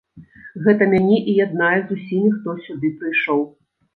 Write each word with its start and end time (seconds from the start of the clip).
Гэта 0.67 0.87
мяне 0.93 1.17
і 1.33 1.35
яднае 1.41 1.77
з 1.81 1.97
усімі, 1.97 2.31
хто 2.37 2.57
сюды 2.69 2.91
прыйшоў. 3.03 3.45